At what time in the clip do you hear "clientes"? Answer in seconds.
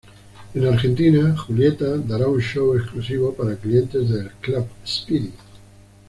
3.57-4.09